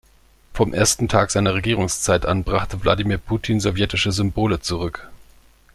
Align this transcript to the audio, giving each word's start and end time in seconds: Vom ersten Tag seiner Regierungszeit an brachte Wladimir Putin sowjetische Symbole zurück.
Vom 0.51 0.73
ersten 0.73 1.07
Tag 1.07 1.29
seiner 1.29 1.53
Regierungszeit 1.53 2.25
an 2.25 2.43
brachte 2.43 2.81
Wladimir 2.83 3.19
Putin 3.19 3.59
sowjetische 3.59 4.11
Symbole 4.11 4.59
zurück. 4.59 5.07